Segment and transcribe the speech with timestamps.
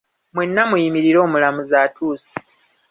[0.33, 2.31] Mwenna muyimirire omulamuzi atuuse.